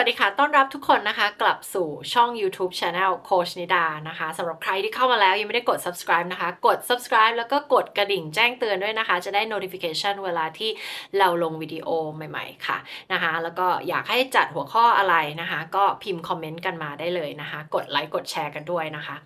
[0.00, 10.70] วัสดีค่ะ ต้อนรับทุกคนนะคะ กลับสู่ช่อง YouTube Channel โคชนิดานะคะสำหรับใครที่เข้ามาแล้วยังไม่ได้กด subscribe นะคะ กด subscribe แล้วก็กดกระดิ่งแจ้งเตือนด้วยนะคะ จะได้ notification เวลาที่
[11.18, 12.78] เราลงวิดีโอใหม่ๆ ค่ะ
[13.12, 19.16] นะคะ แล้วก็อยากให้จัดหัวข้ออะไรนะคะ ก็พิมพ์คอมเมนต์กันมาได้เลยนะคะ กดไลค์กดแชร์กันด้วยนะคะ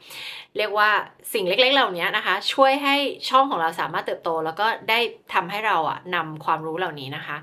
[0.57, 0.91] เรียกว่า
[1.33, 2.97] สิ่งเล็กๆ เหล่านี้นะคะ ช่วยให้
[3.29, 5.01] ช่องของเราสามารถเติบโต แล้วก็ได้
[5.35, 7.37] ทำให้เราอะนำความรู้เหล่านี้นะคะ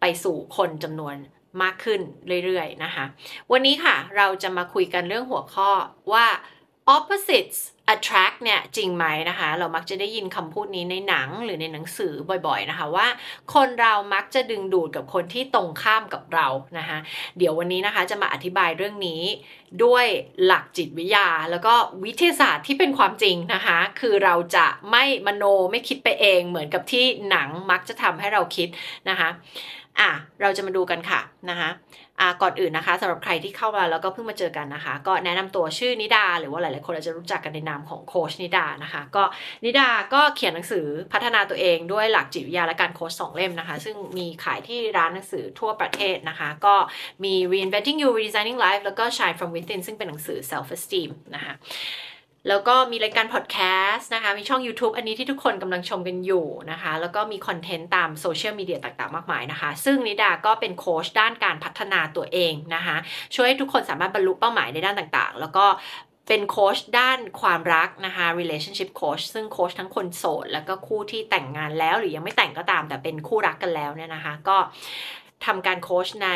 [0.00, 1.16] ไปสู่คนจำนวน
[1.62, 2.00] มากขึ้น
[2.44, 3.04] เรื่อยๆนะคะ
[3.52, 5.70] วันนี้ค่ะเราจะมาคุยกันเรื่องหัวข้อ
[6.12, 6.26] ว่า
[6.96, 7.58] opposites
[7.94, 12.12] attract เนี่ยจริงไหมนะคะ เรามักจะได้ยินคำพูดนี้ในหนังหรือในหนังสือ
[12.46, 13.06] บ่อยๆนะคะว่า
[13.54, 16.46] คนเรามักจะดึงดูดกับคนที่ตรงข้ามกับเรา
[16.78, 16.98] นะคะ
[17.38, 19.22] เดี๋ยววันนี้นะคะจะมาอธิบายเรื่องนี้
[19.84, 20.06] ด้วย
[20.44, 21.74] หลักจิตวิทยา แล้วก็
[22.04, 28.68] วิทยาศาสตร์ที่เป็นความจริงนะคะ คือเราจะไม่มโนไม่คิดไปเองเหมือนกับที่หนังมักจะทำให้เราคิด
[29.08, 29.28] นะคะ
[30.00, 31.70] อะเราจะมาดูกันค่ะนะคะ
[32.20, 39.24] อ่าก่อนอื่นนะคะสำหรับใครที่เข้ามาแล้วก็เพิ่งมาเจอกันนะคะ ก็แนะนำตัวชื่อนิดา หรือว่าหลายๆคนอาจจะรู้จักกันในนามของโคชนิดานะคะ ก็
[39.64, 46.74] นิดาก็เขียนหนังสือพัฒนาตัวเองด้วยหลักจิตวิทยาและการโค้ชสองเล่มนะคะ ซึ่งมีขายที่ร้านหนังสือทั่วประเทศนะคะ ก็
[47.24, 51.54] มี reinventing you redesigning life แล้วก็ shine from within ซึ่งเป็นหนังสือ self esteem นะคะ
[52.48, 53.58] แล้วก็มีรายการพอดแค
[53.90, 62.96] สต์นะคะ มีช่อง YouTube อันนี้ที่ทุกคนกำลังชมกันอยู่นะคะ แล้วก็มีคอนเทนต์ตามโซเชียลมีเดียต่างๆ มากมายนะคะ ซึ่งนิดาก็เป็นโค้ชด้านการพัฒนาตัวเองนะคะ
[63.34, 65.66] ช่วยให้ทุกคนสามารถบรรลุเป้าหมายในด้านต่างๆ แล้วก็
[66.28, 74.56] เป็นโค้ชด้านความรักนะคะ relationship coach ซึ่งโค้ชทั้งคนโสด แล้วก็คู่ที่แต่งงานแล้วหรือยังไม่แต่งก็ตามแต่เป็นคู่รักกันแล้วเนี่ยนะคะ ก็
[75.46, 76.30] ทำการโค้ชใน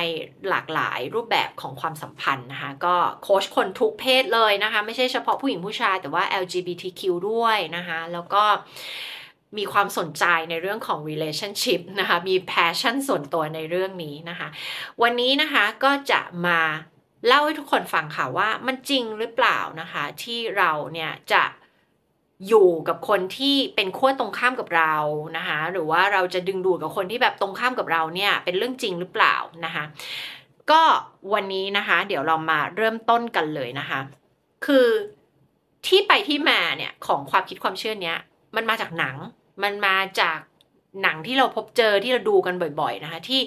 [0.48, 8.44] หลากหลายรูปแบบของความสัมพันธ์นะคะ ก็โค้ชคนทุกเพศเลยนะคะ ไม่ใช่เฉพาะผู้หญิงผู้ชาย แต่ว่า LGBTQ ด้วยนะคะ แล้วก็
[9.58, 14.48] มีความสนใจในเรื่องของ relationship นะคะ มี passion ส่วนตัวในเรื่องนี้นะคะ
[15.02, 16.60] วันนี้นะคะก็จะมา
[17.26, 21.44] เล่าให้ทุกคนฟังค่ะว่ามันจริงหรือเปล่านะคะ ที่เราเนี่ยจะ
[22.48, 24.94] อยู่กับคนที่เป็นขั้วตรงข้ามกับเรา
[25.36, 29.84] นะคะหรือว่าเราจะดึงดูดกับคนที่แบบตรงข้ามกับเราเนี่ยเป็นเรื่องจริงหรือเปล่านะคะ
[30.70, 30.82] ก็
[31.34, 34.00] วันนี้นะคะ เดี๋ยวเรามาเริ่มต้นกันเลยนะคะ
[34.66, 34.86] คือ
[35.86, 38.16] ที่ไปที่มาเนี่ยของความคิดความเชื่อเนี้ย
[38.56, 39.16] มันมาจากหนัง
[39.62, 40.38] มันมาจาก
[41.02, 43.40] หนังที่เราพบเจอที่เราดูกันบ่อย ๆนะคะ ที่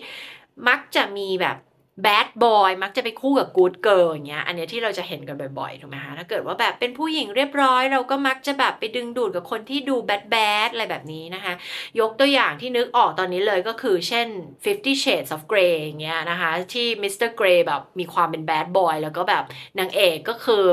[0.68, 1.58] มักจะมีแบบ
[2.02, 10.35] แบดบอยมักจะไปคู่กับกู๊ดเกิร์ลอย่างเงี้ยอันนี้ที่เราจะเห็นกันบ่อยๆถูกไหมคะถ้าเกิดว่าแบบเป็นผู้หญิงเรียบร้อย เราก็มักจะแบบไปดึงดูดกับคนที่ดูแบดแบ
[10.68, 11.53] ดอะไรแบบนี้นะคะ
[12.00, 14.28] ยกตัวอย่างที่นึกออกตอนนี้เลยก็คือเช่น
[14.63, 19.44] Fifty Shades of Grey อย่างเงี้ยนะคะ ที่ Mister Grey แบบมีความเป็น bad boy แล้วก็แบบ
[19.79, 20.63] นางเอกก็คือ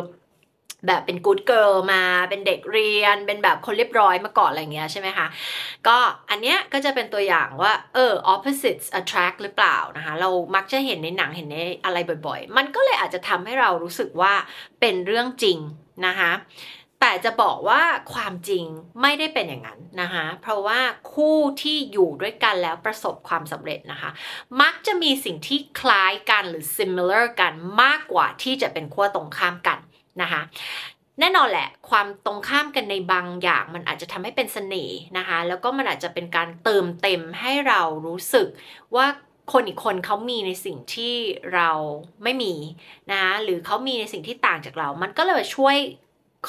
[0.87, 5.27] แบบเป็น good girl มา เป็นเด็กเรียน เป็นแบบคนเรียบร้อยมาก่อนอะไรเงี้ยใช่ไหมคะ
[5.87, 5.97] ก็
[6.31, 14.35] อันเนี้ยก็จะเป็นตัวอย่างว่า เออ opposites attract หรือเปล่านะคะ เรามักจะเห็นในหนังเห็นในอะไรบ่อยๆ มันก็เลยอาจจะทำให้เรารู้สึกว่า
[14.81, 15.59] เป็นเรื่องจริง
[16.07, 16.33] นะคะ
[17.03, 17.83] แต่จะบอกว่า
[18.15, 18.65] ความจริง
[19.03, 20.81] ไม่ได้เป็นอย่างนั้นนะคะ เพราะว่า
[21.13, 24.11] คู่ที่อยู่ด้วยกันแล้วประสบความสำเร็จนะคะ
[24.61, 27.53] มักจะมีสิ่งที่คล้ายกันหรือ similar กัน
[27.83, 29.79] มากกว่าที่จะเป็นขั้วตรงข้ามกัน
[30.23, 30.43] นะคะ
[31.21, 38.47] แน่นอนแหละความตรงข้ามกันในบางอย่างมันอาจจะทำให้เป็นเสน่ห์นะคะ แล้วก็มันอาจจะเป็นการเติมเต็มให้เรารู้สึก
[38.97, 39.07] ว่า
[39.53, 41.15] คนอีกคนเขามีในสิ่งที่
[41.55, 41.71] เรา
[42.23, 42.55] ไม่มี
[43.13, 45.77] นะหรือเขามีในสิ่งที่ต่างจากเรา มันก็เลยช่วย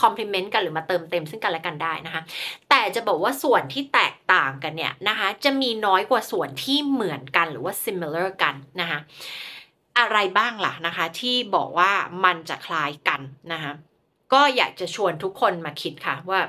[0.01, 2.21] คอมพลีเมนต์กันหรือมาเติมเต็มซึ่งกันและกันได้นะคะ
[2.69, 8.99] แต่จะบอกว่าส่วนที่แตกต่างกันเนี่ยนะคะ จะมีน้อยกว่าส่วนที่เหมือนกันหรือว่า similar กันนะคะ
[9.97, 11.91] อะไรบ้างล่ะนะคะ ที่บอกว่า
[12.25, 13.21] มันจะคล้ายกัน
[13.53, 13.73] นะคะ
[14.33, 16.41] ก็อยากจะชวนทุกคนมาคิดค่ะว่า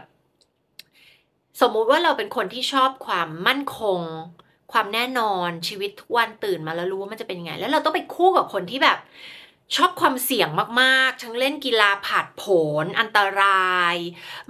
[1.60, 4.00] สมมุติว่าเราเป็นคนที่ชอบความมั่นคง
[4.72, 8.98] ความแน่นอนชีวิตทุกวันตื่นมาแล้วรู้ว่ามันจะเป็นยังไง แล้วเราต้องไปคู่กับคนที่แบบ
[9.76, 10.48] ชอบความเสี่ยง
[10.80, 12.42] มากๆ ทั้งเล่นกีฬาผาดโผ
[12.84, 13.96] น อันตราย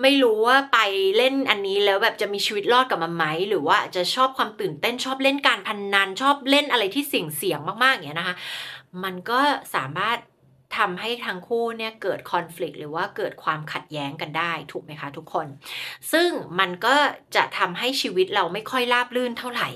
[0.03, 0.79] ไม่รู้ว่าไป
[1.17, 8.37] เล่นอันนี้แล้วแบบจะมีชีวิตรอดกับมันไหม หรือว่าจะชอบความตื่นเต้นชอบเล่นการพนนัน ชอบเล่นอะไรที่เสี่ยงเสี่ยงมากๆอย่างเงี้ยนะคะ
[9.05, 9.41] มันก็
[9.75, 10.19] สามารถ
[10.79, 15.47] ทำให้ทั้งคู่เนี่ยเกิดคอน FLICT หรือว่าเกิดความขัดแย้งกันได้ถูกไหมคะทุกคน
[16.13, 16.95] ซึ่งมันก็
[17.37, 19.69] จะทำให้ชีวิตเราไม่ค่อยราบรื่นเท่าไหร่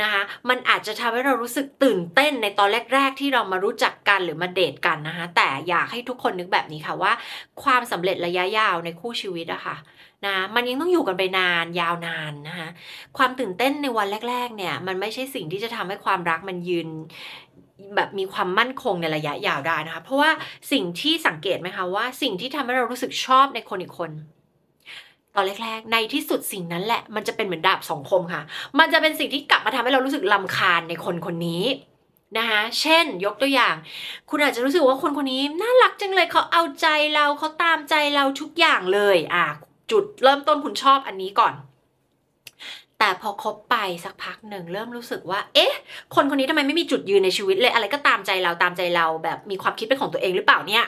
[0.00, 7.12] นะคะ มันอาจจะทำให้เรารู้สึกตื่นเต้นในตอนแรก ๆ ที่เรามารู้จักกันหรือมาเดทกันนะคะ แต่อยากให้ทุกคนนึกแบบนี้ค่ะว่า
[7.62, 9.76] ความสำเร็จระยะยาวในคู่ชีวิตอะคะ่ะ
[10.26, 12.68] นะมันยังต้องอยู่กันไปนานยาวนานนะคะ
[13.18, 16.88] ความตื่นเต้นในวันแรก ๆ เนี่ยมันไม่ใช่สิ่งที่จะทำให้ความรักมันยืน
[17.96, 20.30] แบบมีความมั่นคงในระยะยาวได้นะคะ เพราะว่า
[20.72, 24.10] สิ่งที่สังเกตไหมคะว่าสิ่งที่ทำให้เรารู้สึกชอบในคนอีกคน
[25.34, 28.42] ตอนแรกๆ ในที่สุดสิ่งนั้นแหละ มันจะเป็นเหมือนดาบสองคมค่ะ
[28.78, 31.64] มันจะเป็นสิ่งที่กลับมาทำให้เรารู้สึกลำคาญในคนคนนี้
[32.38, 33.74] นะคะเช่น ยกตัวอย่าง
[34.30, 39.46] คุณอาจจะรู้สึกว่าคนคนนี้น่ารักจังเลยเขาเอาใจเราเขาตามใจเราทุกอย่างเลย อะ
[39.90, 41.52] จุดเริ่มต้นคุณชอบอันนี้ก่อน
[43.00, 45.72] แต่พอคบไปสักพักหนึ่งเริ่มรู้สึกว่า เอ๊ะ
[46.14, 50.84] คนคนนี้ทำไมไม่มีจุดยืนในชีวิตเลยอะไรก็ตามใจเราตามใจเราแบบมีความคิดเป็นของตัวเองหรือเปล่าเนี่ย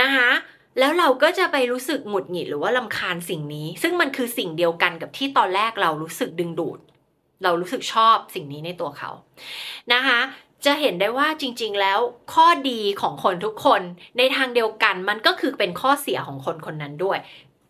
[0.00, 0.30] นะคะ
[0.78, 6.78] แล้วเราก็จะไปรู้สึกหงุดหงิดหรือว่าลำคาญสิ่งนี้ ซึ่งมันคือสิ่งเดียวกันกับที่ตอนแรกเรารู้สึกดึงดูด
[7.42, 9.10] เรารู้สึกชอบสิ่งนี้ในตัวเขา
[9.92, 10.20] นะคะ
[10.64, 11.98] จะเห็นได้ว่าจริง ๆ แล้ว
[12.34, 13.82] ข้อดีของคนทุกคน
[14.18, 17.18] ในทางเดียวกันมันก็คือเป็นข้อเสียของคนคนนั้นด้วย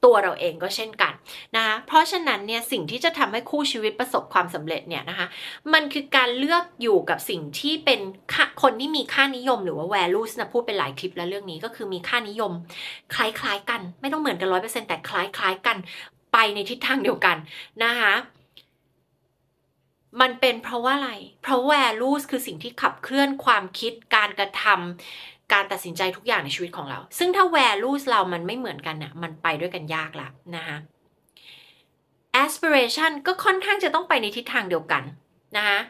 [0.04, 1.12] ตัวเราเองก็เช่นกัน
[1.56, 5.26] นะคะเพราะฉะนั้นเนี่ยสิ่งที่จะทำให้คู่ชีวิตประสบความสำเร็จเนี่ยนะคะ
[5.72, 8.00] มันคือการเลือกอยู่กับสิ่งที่เป็น
[8.62, 12.52] คนที่มีค่านิยมหรือว่า values นะพูดเป็นหลายคลิปแล้วเรื่องนี้ก็คือมีค่านิยม
[13.14, 15.76] คล้ายๆกัน ไม่ต้องเหมือนกันร้อยเปอร์เซ็นต์แต่คล้ายๆกัน
[16.32, 17.36] ไปในทิศทางเดียวกัน
[17.84, 18.14] นะคะ
[20.20, 21.12] มันเป็นเพราะว่าอะไร
[21.42, 30.76] เพราะ values คือสิ่งที่ขับเคลื่อนความคิด การกระทำ การตัดสินใจทุกอย่างในชีวิตของเรา ซึ่งถ้า values เรามันไม่เหมือนกันเนี่ยมันไปด้วยกันยากละนะคะ
[32.44, 35.02] aspiration ก็ค่อนข้างจะต้องไปในทิศทางเดียวกัน
[35.56, 35.80] นะคะ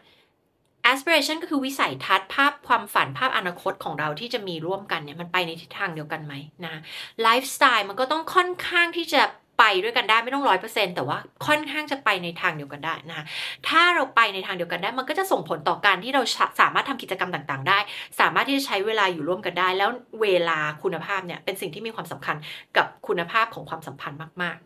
[0.92, 6.80] aspiration ก็คือวิสัยทัศน์ภาพความฝันภาพอนาคตของเราที่จะมีร่วมกันเนี่ยมันไปในทิศทางเดียวกันไหมนะ
[7.26, 9.22] lifestyle มันก็ต้องค่อนข้างที่จะ
[9.62, 13.24] ไปด้วยกันได้ไม่ต้องร้อยเปอร์เซ็นต์แต่ว่าค่อนข้างจะไปในทางเดียวกันได้นะคะ
[13.68, 16.22] ถ้าเราไปในทางเดียวกันได้ มันก็จะส่งผลต่อการที่เรา
[16.60, 17.78] สามารถทำกิจกรรมต่างๆ ได้
[18.20, 19.90] สามารถที่จะใช้เวลาอยู่ร่วมกันได้ แล้ว
[20.22, 22.36] เวลาคุณภาพเนี่ยเป็นสิ่งที่มีความสำคัญ
[22.76, 24.56] กับคุณภาพของความสัมพันธ์มาก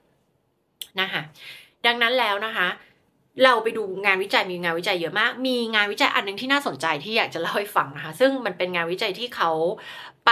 [0.45, 1.23] ๆนะคะ
[1.87, 2.69] ดังนั้นแล้วนะคะ
[3.45, 9.51] เราไปดูงานวิจัยมีงานวิจัยเยอะมาก มีงานวิจัยอันนึงที่น่าสนใจที่อยากจะเล่าให้ฟังนะคะ ซึ่งมันเป็นงานวิจัยที่เขา
[10.27, 10.31] ไป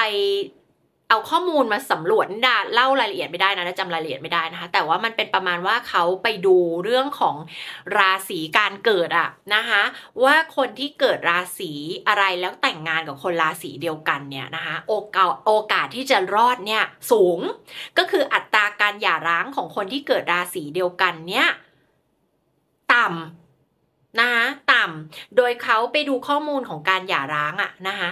[1.14, 7.36] เอาข้อมูลมาสำรวจดาเล่ารายละเอียดไม่ได้นะจำรายละเอียดไม่ได้นะคะ แต่ว่ามันเป็นประมาณว่าเขาไปดูเรื่องของ
[7.98, 9.82] ราศีการเกิดอะนะคะ
[10.24, 11.72] ว่าคนที่เกิดราศี
[12.08, 16.82] อะไรแล้วแต่งงานกับคนราศีเดียวกันเนี่ยนะคะโอกาสโอกาสที่จะรอดเนี่ย
[17.12, 17.38] สูง
[17.98, 21.46] ก็คืออัตราการหย่าร้างของคนที่เกิดราศีเดียวกันเนี่ย
[22.92, 28.10] ต่ำนะคะต่ำโดยเขาไปดูข้อมูลของการหย่าร้างอะนะคะ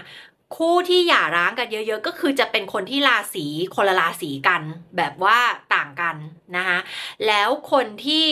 [0.57, 4.63] คู่ที่หย่าร้างกันเยอะๆ ก็คือจะเป็นคนที่ราศีคนละราศีกัน
[4.97, 5.39] แบบว่า
[5.75, 6.17] ต่างกัน
[6.57, 6.79] นะคะ
[7.27, 8.27] แล้วคนที่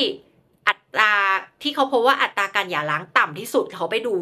[0.69, 1.15] อัตรา
[1.63, 4.15] ที่เขาพบว่าอัตราการหย่าร้างต่ำที่สุดเขาไปดู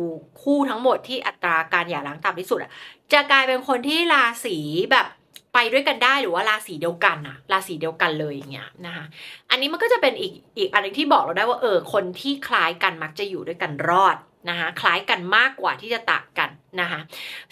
[0.42, 2.58] คู่ทั้งหมดที่อัตราการหย่าร้างต่ำที่สุด
[3.12, 4.56] จะกลายเป็นคนที่ราศี
[4.92, 5.06] แบบ
[5.54, 9.04] ไปด้วยกันได้หรือว่าราศีเดียวกันอะราศีเดียวกันเลยอย่างเงี้ยนะคะ
[9.50, 14.16] อันนี้มันก็จะเป็นอีกอีกอันนึงที่บอกเราได้ว่าเออคนที่คล้ายกันมักจะอยู่ด้วยกันรอด
[14.48, 16.50] นะคะคล้ายกันมากกว่าที่จะต่างกัน
[16.80, 17.00] นะคะ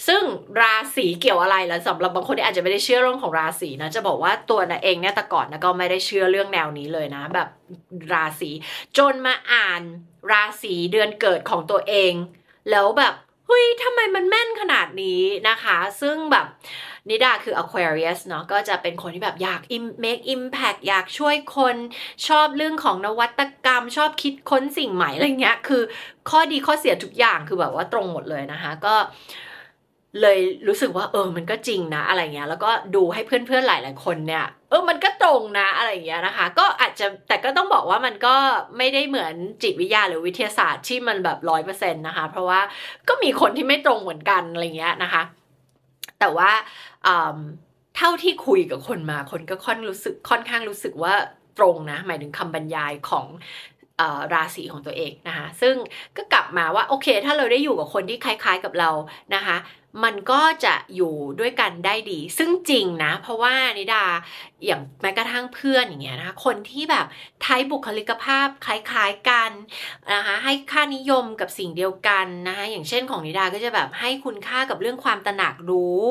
[0.07, 0.23] ซึ่ง
[0.61, 7.49] ราศีเกี่ยวอะไรล่ะสำหรับบางคนที่อาจจะไม่ได้เชื่อเรื่องของราศีนะจะบอกว่าตัวนะเองเนี่ยแต่ก่อนนะก็ไม่ได้เชื่อเรื่องแนวนี้เลยนะ แบบ
[8.13, 8.51] ราศี
[8.99, 9.83] จนมาอ่าน
[10.33, 12.13] ราศีเดือนเกิดของตัวเอง
[12.71, 13.15] แล้วแบบ
[13.47, 16.47] เฮ้ยทำไมมันแม่นขนาดนี้นะคะ ซึ่งแบบ
[17.09, 19.61] นิดาคือ Aquarius เนาะก็จะเป็นคนที่แบบอยาก
[20.05, 21.77] make impact อยากช่วยคน
[22.29, 25.83] ชอบเรื่องของนวัตกรรม ชอบคิดค้นสิ่งใหม่อะไรเงี้ย คือ
[26.31, 28.95] ข้อดีข้อเสียทุกอย่างคือแบบว่าตรงหมดเลยนะคะ ก็
[30.23, 38.35] เลยรู้สึกว่าเออมันก็จริงนะอะไรเงี้ยแล้วก็ดูให้เพื่อนๆหลายๆคนเนี่ยเออมันก็ตรงนะอะไรเงี้ยนะคะ ก็อาจจะแต่ก็ต้องบอกว่ามันก็
[38.79, 42.61] ไม่ได้เหมือนจิตวิทยาหรือวิทยาศาสตร์ที่มันแบบร้อยเปอร์เซ็นต์นะคะ เพราะว่า
[43.09, 45.23] ก็มีคนที่ไม่ตรงเหมือนกันอะไรเงี้ยนะคะ
[46.21, 46.51] แต่ว่า
[47.97, 51.15] เท่าที่คุยกับคนมาคนก็ค่อนรู้สึกค่อนข้างรู้สึกว่า
[51.59, 53.27] ตรงนะ หมายถึงคำบรรยายของ
[54.35, 55.75] ราศีของตัวเองนะคะ ซึ่ง
[56.17, 58.91] ก็กลับมาว่าโอเค ถ้าเราได้อยู่กับคนที่คล้าย ๆกับเรา
[59.35, 59.57] นะคะ
[60.05, 64.05] มันก็จะอยู่ด้วยกันได้ดี ซึ่งจริงนะ เพราะว่านิดา
[64.65, 67.07] อย่างแม้กระทั่งเพื่อนอย่างเงี้ยนะคะคนที่แบบ
[67.43, 69.51] ไทยบุคลิกภาพคล้ายๆกัน
[70.15, 76.07] นะคะให้ค่านิยมกับสิ่งเดียวกันนะคะอย่างเช่นของนิดาก็จะแบบให้คุณค่ากับเรื่องความตระหนักรู้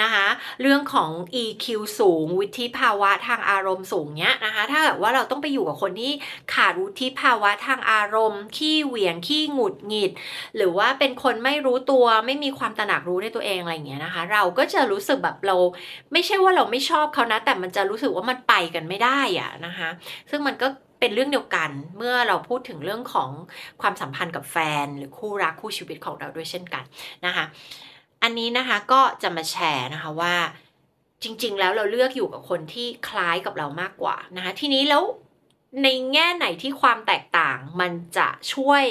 [0.00, 0.26] นะคะ
[0.62, 1.10] เรื่องของ
[1.42, 1.66] EQ
[1.98, 6.12] สูงวิธีภาวะทางอารมณ์สูงเนี้ยนะคะถ้าแบบว่าเราต้องไปอยู่กับคนที่
[6.54, 10.12] ขาดวุฒิภาวะทางอารมณ์ ขี้เหวี่ยงขี้หงุดหงิด
[10.56, 15.56] หรือว่าเป็นคนไม่รู้ตัวไม่มีความตระหนักรู้ในตัวเองอะไรอย่างเงี้ยนะคะ เราก็จะรู้สึกแบบเรา
[16.12, 19.88] ไม่ใช่ว่าเราไม่ชอบเขานะแต่มันจะรู้สึกว่ามันไปกันไม่ได้อะนะคะ
[20.30, 20.66] ซึ่งมันก็
[21.00, 23.30] เป็นเรื่องเดียวกันเมื่อเราพูดถึงเรื่องของ
[23.82, 26.84] ความสัมพันธ์กับแฟน หรือคู่รักคู่ชีวิตของเราด้วยเช่นกัน
[27.26, 27.44] นะคะ
[28.22, 30.34] อันนี้นะคะก็จะมาแชร์นะคะว่า
[31.22, 35.02] จริง ๆ แล้วเราเลือกอยู่กับคนที่คล้ายกับเรามากกว่านะคะ ทีนี้แล้ว
[35.82, 38.84] ในแง่ไหนที่ความแตกต่างมันจะช่วย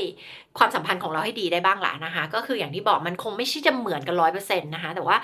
[0.57, 5.17] ความสัมพันธ์ของเราให้ดีได้บ้างล่ะนะคะ ก็คืออย่างที่บอกมันคงไม่ใช่จะเหมือนกันร้อยเปอร์เซ็นต์นะคะ แต่ว่า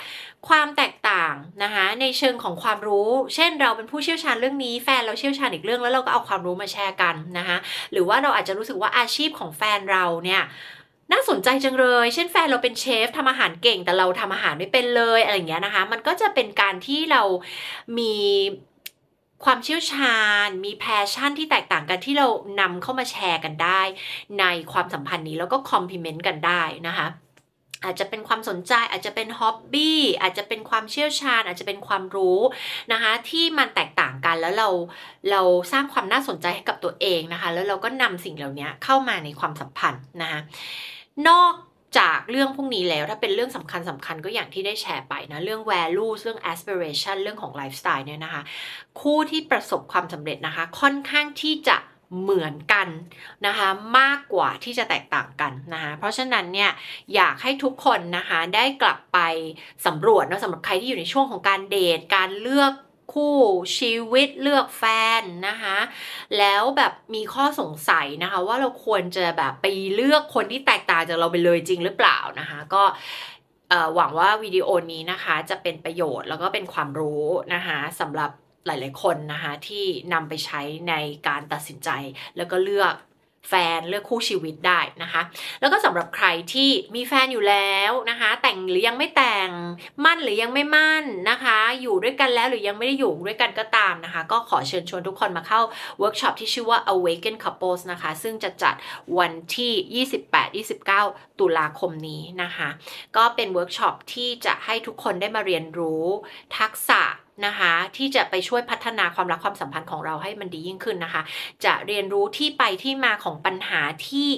[0.47, 7.57] ความแตกต่างนะคะ ในเชิงของความรู้ เช่นเราเป็นผู้เชี่ยวชาญเรื่องนี้แฟนเราเชี่ยวชาญอีกเรื่องแล้วเราก็เอาความรู้มาแชร์กันนะคะ
[7.91, 10.43] หรือว่าเราอาจจะรู้สึกว่าอาชีพของแฟนเราเนี่ย
[11.13, 17.21] น่าสนใจจังเลย เช่นแฟนเราเป็นเชฟทำอาหารเก่งแต่เราทำอาหารไม่เป็นเลยอะไรอย่างเงี้ยนะคะ มันก็จะเป็นการที่เรา
[17.97, 18.13] มี
[19.45, 22.27] ความเชี่ยวชาญ มี passion ที่แตกต่างกันที่เรา
[22.59, 23.81] นำเข้ามาแชร์กันได้
[24.39, 27.07] ในความสัมพันธ์นี้แล้วก็ complement กันได้นะคะ
[27.85, 32.39] อาจจะเป็นความสนใจอาจจะเป็นฮ็อบบี้อาจจะเป็นความเชี่ยวชาญ อาจจะเป็นความรู้
[32.91, 34.69] นะคะที่มันแตกต่างกันแล้วเรา
[35.31, 35.41] เรา
[35.71, 40.39] สร้างความน่าสนใจให้กับตัวเองนะคะ แล้วเราก็นำสิ่งเหล่านี้เข้ามาในความสัมพันธ์นะคะ
[41.27, 41.53] นอก
[41.97, 48.41] จากเรื่องพวกนี้แล้วถ้าเป็นเรื่องสำคัญสำคัญก็อย่างที่ได้แชร์ไปนะ เรื่อง value เรื่อง aspiration เรื่องของ lifestyle เนี่ยนะคะ
[49.01, 51.77] คู่ที่ประสบความสำเร็จนะคะ ค่อนข้างที่จะ
[52.21, 52.87] เหมือนกัน
[53.47, 53.69] นะคะ
[53.99, 56.71] มากกว่าที่จะแตกต่างกันนะคะเพราะฉะนั้นเนี่ย
[57.15, 59.19] อยากให้ทุกคนนะคะได้กลับไป
[59.85, 62.73] สำรวจนะสำหรับใครที่อยู่ในช่วงของการเดทการเลือก
[63.13, 63.35] คู่
[63.77, 64.83] ชีวิตเลือกแฟ
[65.21, 65.77] นนะคะ
[66.37, 72.83] แล้วแบบมีข้อสงสัยนะคะว่าเราควรจะแบบไปเลือกคนที่แตกต่างจากเราไปเลยจริงหรือเปล่านะคะ ก็
[73.95, 78.31] หวังว่าวิดีโอนี้นะคะจะเป็นประโยชน์แล้วก็เป็นความรู้นะคะสำหรับ
[78.65, 80.93] หลาย ๆ คนนะคะที่นำไปใช้ใน
[81.27, 81.89] การตัดสินใจ
[82.37, 82.93] แล้วก็เลือก
[83.47, 85.21] แฟนเลือกคู่ชีวิตได้นะคะ
[85.59, 89.49] แล้วก็สำหรับใครที่มีแฟนอยู่แล้วนะคะ แต่งหรือยังไม่แต่ง
[90.05, 95.61] หมั้นหรือยังไม่หมั้นนะคะ อยู่ด้วยกันแล้วหรือยังไม่ได้อยู่ด้วยกันก็ตามนะคะ ก็ขอเชิญชวนทุกคนมาเข้า
[95.99, 98.75] เวิร์กช็อปที่ชื่อว่า Awaken Couples นะคะ ซึ่งจะจัด
[99.17, 100.05] วันที่
[100.75, 102.69] 28-29 ตุลาคมนี้นะคะ
[103.17, 106.05] ก็เป็นเวิร์กช็อปที่จะให้ทุกคนได้มาเรียนรู้
[106.57, 107.01] ทักษะ
[107.45, 111.21] นะคะ ที่จะไปช่วยพัฒนาความรักความสัมพันธ์ของเราให้มันดียิ่งขึ้นนะคะ
[111.65, 114.29] จะเรียนรู้ที่ไปที่มาของปัญหาที่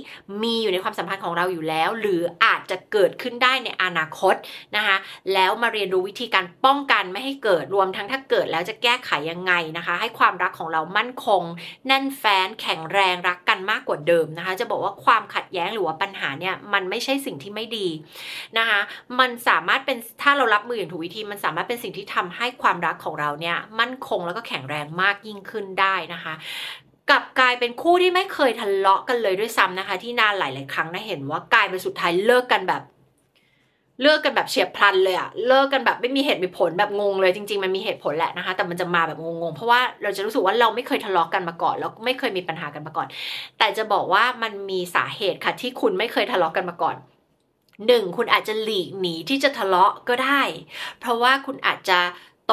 [0.43, 4.35] มีอยู่ในความสัมพันธ์ของเราอยู่แล้ว หรืออาจจะเกิดขึ้นได้ในอนาคต
[4.75, 4.97] นะคะ
[5.33, 11.43] แล้วมาเรียนรู้วิธีการป้องกันไม่ให้เกิดรวมทั้งถ้าเกิดแล้วจะแก้ไขยังไงนะคะ ให้ความรักของเรามั่นคง
[11.87, 17.87] แน่นแฟ้นแข็งแรงรักกันมากกว่าเดิมนะคะ จะบอกว่าความขัดแย้งหรือว่าปัญหาเนี่ยมันไม่ใช่สิ่งที่ไม่ดี
[18.57, 18.79] นะคะ
[19.19, 26.33] มันสามารถเป็นถ้าเรารับมืออย่างถูกวิธีมันสามารถเป็นสิ่งที่ทำให้ความรักของเราเนี่ยมั่นคงแล้วก็แข็งแรงมากยิ่งขึ้นได้นะคะ
[27.09, 32.83] กลับกลายเป็นคู่ที่ไม่เคยทะเลาะกันเลยด้วยซ้ำนะคะ ที่นานหลาย ๆ ครั้งนะเห็นว่ากลายเป็นสุดท้ายเลิกกันแบบ
[34.01, 43.07] เลิกกันแบบเฉียบพลันเลยอะเลิกกันแบบไม่มีเหตุมีผลแบบงงเลยจริง ๆ มันมีเหตุผลแหละนะคะ แต่มันจะมาแบบงงๆ เพราะว่าเราจะรู้สึกว่าเราไม่เคยทะเลาะกันมาก่อน แล้วไม่เคยมีปัญหากันมาก่อน
[43.57, 46.95] แต่จะบอกว่ามันมีสาเหตุค่ะที่คุณไม่เคยทะเลาะกันมาก่อน
[47.87, 50.41] หนึ่งคุณอาจจะหลีกหนีที่จะทะเลาะก็ได้
[50.99, 51.99] เพราะว่าคุณอาจจะ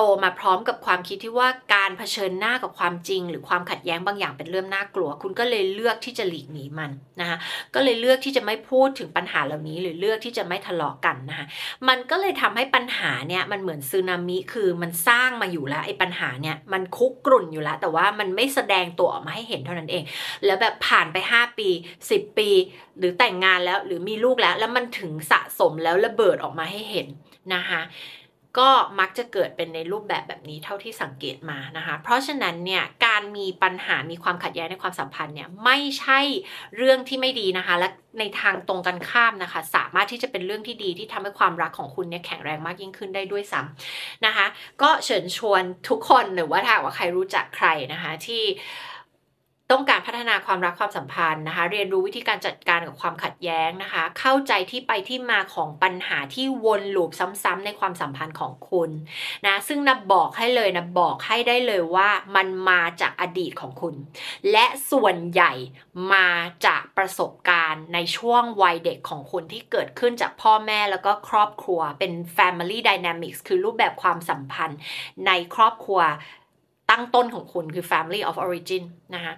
[0.00, 6.90] โตมาพร้อมกับความคิดที่ว่าการเผชิญหน้ากับความจริง หรือความขัดแย้งบางอย่างเป็นเรื่องน่ากลัว คุณก็เลยเลือกที่จะหลีกหนีมัน
[7.20, 7.38] นะคะ
[7.74, 11.46] ก็เลยเลือกที่จะไม่พูดถึงปัญหาเหล่านี้ หรือเลือกที่จะไม่ทะเลาะกันนะคะ
[11.88, 20.02] มันก็เลยทำให้ปัญหาเนี่ยมันเหมือนซึนามิคือมันสร้างมาอยู่แล้วไอ้ปัญหาเนี่ยมันคุกกรุ่นอยู่แล้ว แต่ว่ามันไม่แสดงตัวออกมาให้เห็นเท่านั้นเอง
[20.44, 21.68] แล้วแบบผ่านไป 5 ปี
[22.08, 22.50] 10 ปี
[22.98, 27.08] หรือแต่งงานแล้วหรือมีลูกแล้ว แล้วมันถึงสะสมแล้วระเบิดออกมาให้เห็น
[27.54, 27.82] นะคะ
[28.58, 36.20] ก็มักจะเกิดเป็นในรูปแบบแบบนี้เท่าที่สังเกตมานะคะ เพราะฉะนั้นเนี่ยการมีปัญหามีความขัดแย้งในความสัมพันธ์เนี่ยไม่ใช่
[36.76, 37.88] เรื่องที่ไม่ดีนะคะ และ
[38.18, 44.46] ในทางตรงกันข้ามนะคะ สามารถที่จะเป็นเรื่องที่ดีที่ทำให้ความรักของคุณเนี่ยแข็งแรงมากยิ่งขึ้นได้ด้วยซ้ำนะคะ
[44.82, 48.42] ก็เชิญชวนทุกคนหรือว่าถ้าว่าใครรู้จักใครนะคะที่
[49.72, 58.90] ต้องการพัฒนาความรักความสัมพันธ์นะคะ เรียนรู้วิธีการจัดการกับความขัดแย้งนะคะ เข้าใจที่ไปที่มาของปัญหาที่วนลูปซ้ำๆในความสัมพันธ์ของคุณ
[59.46, 63.94] นะซึ่งนะบอกให้เลยนะบอกให้ได้เลยว่ามันมาจากอดีตของคุณ
[64.52, 65.52] และส่วนใหญ่
[66.12, 66.28] มา
[66.66, 74.78] จากประสบการณ์ในช่วงวัยเด็กของคุณที่เกิดขึ้นจากพ่อแม่แล้วก็ครอบครัวเป็น family dynamics คือรูปแบบความสัมพันธ์
[75.26, 76.00] ในครอบครัว
[76.90, 79.34] ตั้งต้นของคุณคือ family of origin นะคะ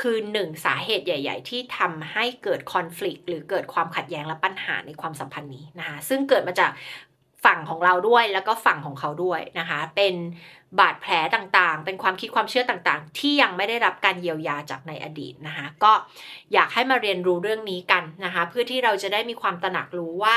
[0.00, 6.70] คือหนึ่งสาเหตุใหญ่ ๆ ที่ทำให้เกิดคอน FLICT หรือเกิดความขัดแย้งและปัญหาในความสัมพันธ์นี้นะคะซึ่งเกิดมาจาก
[7.44, 10.14] ฝั่งของเราด้วยแล้วก็ฝั่งของเขาด้วยนะคะ เป็น
[10.78, 15.92] บาดแผลต่างๆ เป็นความคิดความเชื่อต่างๆ ที่ยังไม่ได้รับการเยียวยาจากในอดีตนะคะ ก็
[16.52, 20.36] อยากให้มาเรียนรู้เรื่องนี้กันนะคะ เพื่อที่เราจะได้มีความตระหนักรู้ว่า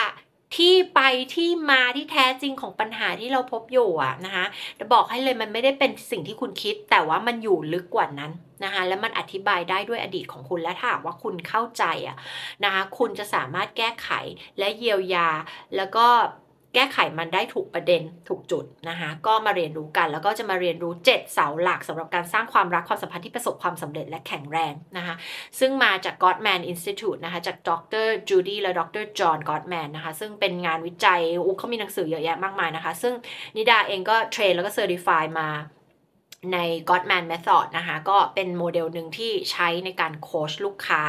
[0.56, 1.00] ที่ไป
[1.36, 4.46] ที่มาที่แท้จริงของปัญหาที่เราพบอยู่อะนะคะ
[4.80, 8.32] จะบอกให้เลยมันไม่ได้เป็นสิ่งที่คุณคิด แต่ว่ามันอยู่ลึกกว่านั้น
[8.63, 12.18] นะคะแล้วมันอธิบายได้ด้วยอดีตของคุณและถ้าว่าคุณเข้าใจอะ
[12.63, 14.10] นะคะคุณจะสามารถแก้ไข
[14.60, 15.30] และเยียวยา
[15.75, 16.08] แล้วก็
[16.74, 25.16] แก้ไขมันได้ถูกประเด็นถูกจุดนะคะก็มาเรียนรู้กัน แล้วก็จะมาเรียนรู้ 7 เสาหลักสำหรับการสร้างความรักความสัมพันธ์ที่ประสบความสำเร็จและแข็งแรงนะคะ
[25.60, 27.72] ซึ่งมาจาก Gottman Institute นะคะจากด
[28.06, 33.14] ร.จูลี่และดร.จอห์นกอตต์แมนนะคะซึ่งเป็นงานวิจัยอู้เขามีหนังสือเยอะแยะมากมายนะคะ ซึ่ง
[33.56, 35.50] นิดาเองก็ train แล้วก็ certify มา
[36.54, 41.01] ใน Gottman Method นะคะ ก็เป็นโมเดลหนึ่งที่ใช้ในการโค้ชลูกค้า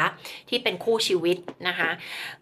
[0.48, 1.36] ที่เป็นคู่ชีวิต
[1.68, 1.90] นะคะ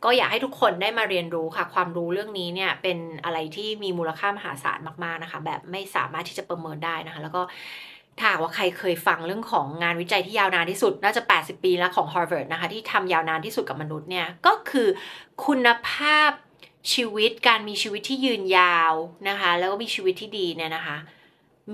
[0.05, 7.43] ก็อยากให้ทุกคนได้มาเรียนรู้ค่ะ ความรู้เรื่องนี้เนี่ย เป็นอะไรที่มีมูลค่ามหาศาลมากๆนะคะ แบบไม่สามารถที่จะประเมินได้นะคะ แล้วก็
[8.19, 14.88] ถ้าว่าใครเคยฟังเรื่องของงานวิจัยที่ยาวนานที่สุด น่าจะ 80 ปีแล้วของ Harvard นะคะ ที่ทำยาวนานที่สุดกับมนุษย์เนี่ย ก็คือ
[15.45, 16.31] คุณภาพ
[16.93, 18.93] ชีวิตการมีชีวิตที่ยืนยาว
[19.29, 20.97] นะคะ แล้วก็มีชีวิตที่ดีเนี่ยนะคะ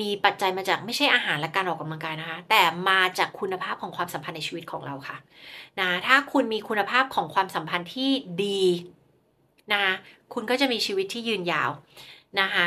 [0.00, 5.16] มีปัจจัยมาจากไม่ใช่อาหารและการออกกำลังกายนะคะ แต่มาจากคุณภาพของความสัมพันธ์ในชีวิตของเราค่ะ
[5.80, 8.10] นะถ้าคุณมีคุณภาพของความสัมพันธ์ที่
[8.44, 8.62] ดี
[9.72, 9.94] นะคะ
[10.34, 11.70] คุณก็จะมีชีวิตที่ยืนยาว
[12.40, 12.66] นะคะ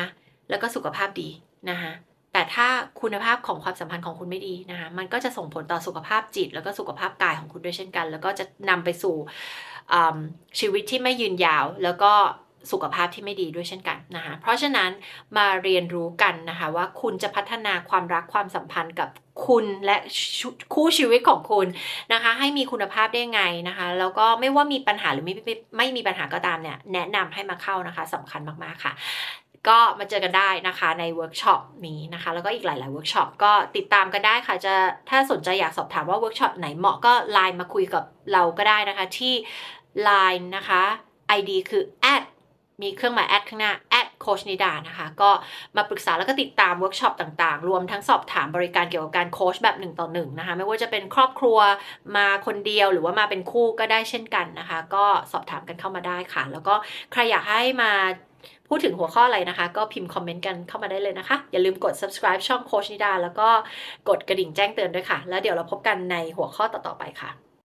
[0.50, 1.29] แล้วก็สุขภาพดี
[1.70, 1.91] นะคะ
[2.34, 2.67] แต่ถ้า
[3.01, 9.15] คุณภาพของความสัมพันธ์ของคุณไม่ดีนะคะมันก็จะส่งผลต่อสุขภาพจิต แล้วก็สุขภาพกายของคุณด้วยเช่นกัน แล้วก็จะนำไปสู่
[10.60, 12.13] ชีวิตที่ไม่ยืนยาว แล้วก็
[12.72, 14.89] สุขภาพที่ไม่ดีด้วยเช่นกันนะคะเพราะฉะนั้น
[15.38, 19.10] มาเรียนรู้กันนะคะว่าคุณจะพัฒนาความรักความสัมพันธ์กับ
[19.48, 19.98] คุณและ
[20.74, 21.67] คู่ชีวิตของคุณ
[22.13, 28.93] นะคะ ให้มีคุณภาพได้ไงนะคะแล้วก็ไม่ว่ามีปัญหาหรือไม่ไม่ไม่มีปัญหาก็ตามเนี่ยแนะนำให้มาเข้านะคะสำคัญมากๆค่ะ
[29.67, 34.74] ก็มาเจอกันได้นะคะในเวิร์กช็อปนี้นะคะ แล้วก็อีกหลาย ๆ เวิร์กช็อปก็ติดตามกันได้ค่ะ จะ
[35.10, 38.03] ถ้าสนใจอยากสอบถามว่าเวิร์กช็อปไหนเหมาะก็ไลน์มาคุยกับ
[38.34, 39.34] เราก็ได้นะคะที่
[40.07, 40.84] Line นะคะ
[41.38, 42.24] ID คือ at
[42.82, 45.29] มีเครื่องหมาย at ข้างหน้า at โค้ชนิดานะคะ ก็
[45.75, 51.58] มาปรึกษาแล้วก็ติดตามเวิร์กช็อปต่างๆ รวมทั้งสอบถามบริการเกี่ยวกับการโค้ชแบบหนึ่งต่อหนึ่งนะคะ ไม่ว่าจะเป็นครอบครัว
[52.15, 56.75] มาคนเดียวหรือว่ามาเป็นคู่ก็ได้เช่นกันนะคะ ก็สอบถามกันเข้ามาได้ค่ะ แล้วก็
[57.12, 57.91] ใครอยากให้มา
[58.70, 63.50] พูดถึงหัวข้ออะไรนะคะ ก็พิมพ์คอมเมนต์กันเข้ามาได้เลยนะคะ อย่าลืมกด subscribe ช่องโคชนิดา แล้วก็
[64.10, 67.44] กดกระดิ่งแจ้งเตือนด้วยค่ะ แล้วเดี๋ยวเราพบกันในหัวข้อต่อๆไปค่ะ